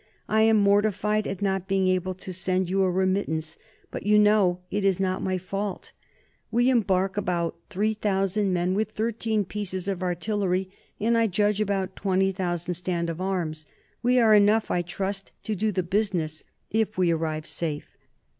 I 0.27 0.41
am 0.41 0.57
mortified 0.57 1.27
at 1.27 1.43
not 1.43 1.67
being 1.67 1.87
able 1.87 2.15
to 2.15 2.33
send 2.33 2.71
you 2.71 2.81
a 2.81 2.89
remittance, 2.89 3.59
but 3.91 4.03
you 4.03 4.17
know 4.17 4.59
it 4.71 4.83
is 4.83 4.99
not 4.99 5.21
my 5.21 5.37
fault. 5.37 5.91
"We 6.49 6.71
embark 6.71 7.17
about 7.17 7.55
3000 7.69 8.51
men, 8.51 8.73
with 8.73 8.89
13 8.89 9.45
pieces 9.45 9.87
of 9.87 10.01
artillery, 10.01 10.71
and 10.99 11.15
I 11.15 11.27
judge 11.27 11.61
about 11.61 11.95
20,000 11.95 12.73
stand 12.73 13.11
of 13.11 13.21
arms. 13.21 13.67
We 14.01 14.17
are 14.17 14.33
enough, 14.33 14.71
I 14.71 14.81
trust, 14.81 15.33
to 15.43 15.53
do 15.53 15.71
the 15.71 15.83
business, 15.83 16.43
if 16.71 16.97
we 16.97 17.11
arrive 17.11 17.45
safe. 17.45 17.95